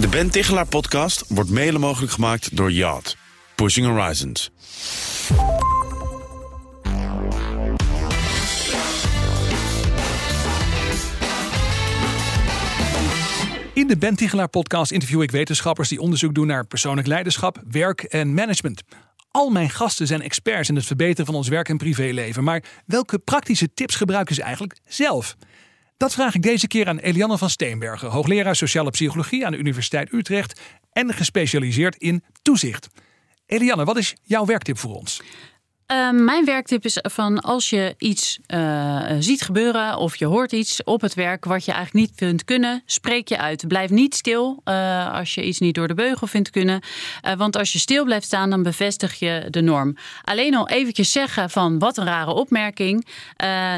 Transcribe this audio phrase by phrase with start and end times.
[0.00, 3.16] De Ben Tichelaar podcast wordt mede mogelijk gemaakt door Yacht.
[3.54, 4.50] Pushing Horizons.
[13.74, 18.02] In de Ben Tichelaar podcast interview ik wetenschappers die onderzoek doen naar persoonlijk leiderschap, werk
[18.02, 18.82] en management.
[19.30, 22.44] Al mijn gasten zijn experts in het verbeteren van ons werk- en privéleven.
[22.44, 25.36] Maar welke praktische tips gebruiken ze eigenlijk zelf?
[26.00, 30.12] Dat vraag ik deze keer aan Elianne van Steenbergen, hoogleraar sociale psychologie aan de Universiteit
[30.12, 30.60] Utrecht
[30.92, 32.88] en gespecialiseerd in toezicht.
[33.46, 35.22] Elianne, wat is jouw werktip voor ons?
[35.92, 40.84] Uh, mijn werktip is van als je iets uh, ziet gebeuren of je hoort iets
[40.84, 43.68] op het werk wat je eigenlijk niet kunt kunnen, spreek je uit.
[43.68, 46.82] Blijf niet stil uh, als je iets niet door de beugel vindt kunnen.
[47.36, 49.96] want als je stil blijft staan, dan bevestig je de norm.
[50.24, 53.06] Alleen al eventjes zeggen van wat een rare opmerking,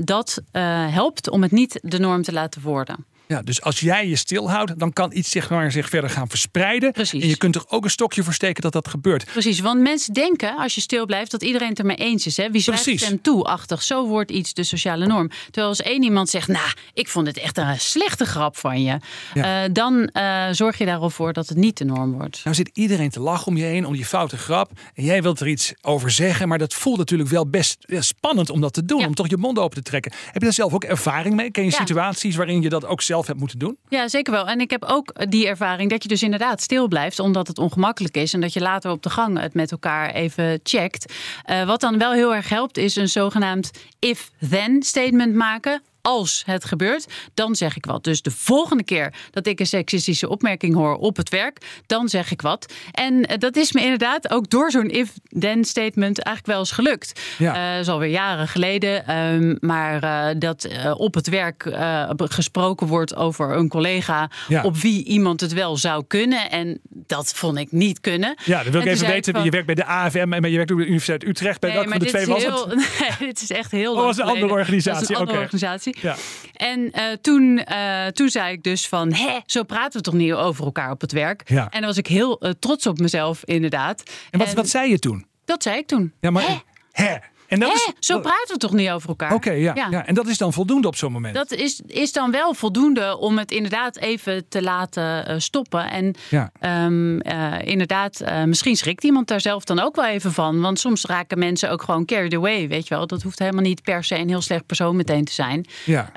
[0.00, 0.42] dat
[0.90, 3.06] helpt om het niet de norm te laten worden.
[3.28, 6.92] Ja, dus als jij je stilhoudt, dan kan iets zich, maar zich verder gaan verspreiden.
[6.92, 7.22] Precies.
[7.22, 9.24] En je kunt er ook een stokje voor steken dat dat gebeurt.
[9.24, 12.36] Precies, want mensen denken als je stil blijft dat iedereen het ermee eens is.
[12.36, 12.50] Hè?
[12.50, 13.08] Wie schrijft Precies.
[13.08, 13.44] hem toe?
[13.44, 15.28] Achtig, zo wordt iets de sociale norm.
[15.44, 18.98] Terwijl als één iemand zegt, nou, ik vond het echt een slechte grap van je.
[19.34, 19.64] Ja.
[19.64, 22.40] Uh, dan uh, zorg je daarop voor dat het niet de norm wordt.
[22.44, 24.70] Nou zit iedereen te lachen om je heen, om die foute grap.
[24.94, 28.50] En jij wilt er iets over zeggen, maar dat voelt natuurlijk wel best ja, spannend
[28.50, 29.00] om dat te doen.
[29.00, 29.06] Ja.
[29.06, 30.12] Om toch je mond open te trekken.
[30.24, 31.50] Heb je daar zelf ook ervaring mee?
[31.50, 33.76] Ken je situaties waarin je dat ook zelf hebt moeten doen?
[33.88, 34.48] Ja, zeker wel.
[34.48, 38.16] En ik heb ook die ervaring dat je dus inderdaad stil blijft, omdat het ongemakkelijk
[38.16, 38.32] is.
[38.32, 41.12] En dat je later op de gang het met elkaar even checkt.
[41.50, 45.82] Uh, wat dan wel heel erg helpt, is een zogenaamd if-then statement maken.
[46.06, 48.04] Als het gebeurt, dan zeg ik wat.
[48.04, 52.30] Dus de volgende keer dat ik een seksistische opmerking hoor op het werk, dan zeg
[52.30, 52.72] ik wat.
[52.92, 57.20] En uh, dat is me inderdaad ook door zo'n if-then statement eigenlijk wel eens gelukt.
[57.38, 57.54] Ja.
[57.66, 59.16] Uh, dat is alweer jaren geleden.
[59.16, 61.70] Um, maar uh, dat op het werk
[62.18, 64.62] gesproken wordt over een collega Ja.
[64.62, 66.50] op wie iemand het wel zou kunnen.
[66.50, 68.36] En dat vond ik niet kunnen.
[68.44, 69.34] Ja, dat wil ik En even weten.
[69.34, 71.60] van- Je werkt bij de AFM en je werkt ook bij de Universiteit Utrecht.
[71.60, 72.74] Bij welke van de twee is was heel, het?
[73.18, 75.95] Nee, dit is echt heel Oh, lang was een andere organisatie, een andere organisatie.
[76.00, 76.16] Ja.
[76.52, 80.32] En eh, toen, eh, toen zei ik dus van, hè, zo praten we toch niet
[80.32, 81.42] over elkaar op het werk?
[81.48, 81.64] Ja.
[81.70, 84.02] En dan was ik heel eh, trots op mezelf, inderdaad.
[84.30, 85.26] En wat, wat zei je toen?
[85.44, 86.12] Dat zei ik toen.
[86.20, 86.42] Ja, maar.
[86.46, 86.56] Hè?
[87.04, 87.16] Hè?
[87.48, 87.74] En dat Hè?
[87.74, 87.92] is.
[88.06, 89.34] Zo praten we toch niet over elkaar?
[89.34, 89.86] Oké, ja, ja.
[89.90, 90.06] Ja.
[90.06, 91.34] En dat is dan voldoende op zo'n moment.
[91.34, 95.90] Dat is, is dan wel voldoende om het inderdaad even te laten eh, stoppen.
[95.90, 96.50] En Ja.
[96.60, 100.60] ehm, eh, inderdaad, eh, misschien schrikt iemand daar zelf dan ook wel even van.
[100.60, 103.06] Want soms raken mensen ook gewoon carried away, weet je wel.
[103.06, 105.66] Dat hoeft helemaal niet per se een heel slecht persoon meteen te zijn.
[105.84, 106.10] Ja.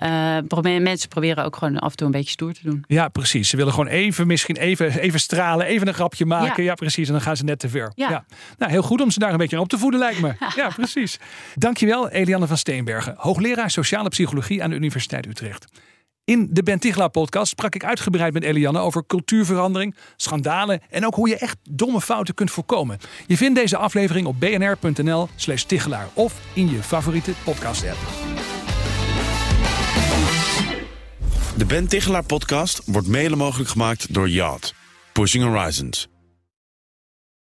[0.48, 2.84] Probeer- mensen proberen ook gewoon af en toe een beetje stoer te doen.
[2.88, 3.50] Ja, precies.
[3.50, 6.64] Ze willen gewoon even, misschien even, even stralen, even een grapje maken.
[6.64, 6.70] Ja.
[6.70, 6.76] Ja.
[6.76, 7.08] precies.
[7.08, 7.92] En dan gaan ze net te ver.
[7.96, 8.26] Ja.
[8.58, 10.34] Nou, heel goed om ze daar een beetje aan op te voeden, lijkt me.
[10.56, 11.19] Ja, precies.
[11.56, 15.66] Dankjewel, Eliane van Steenbergen, hoogleraar sociale psychologie aan de Universiteit Utrecht.
[16.30, 21.16] In de Ben Tichelaar podcast sprak ik uitgebreid met Eliane over cultuurverandering, schandalen en ook
[21.16, 22.98] hoe je echt domme fouten kunt voorkomen.
[23.28, 27.98] Je vindt deze aflevering op bnr.nl slash Tichelaar of in je favoriete podcast app.
[31.58, 34.74] De Ben Tichelaar podcast wordt mede mogelijk gemaakt door Yacht.
[35.14, 36.19] Pushing Horizons.